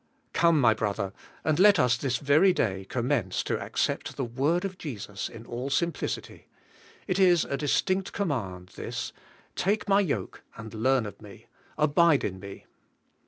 [0.33, 1.13] Come, my brother,
[1.45, 5.45] and let us this very day com mence to accept the word of Jesus in
[5.45, 6.47] all simplicity.
[7.05, 9.13] It is a distinct command this:
[9.55, 11.45] 'Take my yoke, and learn of me,'
[11.77, 12.65] 'Abide in me.'